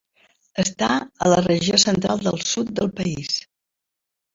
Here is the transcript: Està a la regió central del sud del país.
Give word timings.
Està 0.63 0.87
a 0.95 1.29
la 1.33 1.39
regió 1.49 1.81
central 1.85 2.27
del 2.31 2.43
sud 2.55 2.77
del 2.81 2.95
país. 3.03 3.41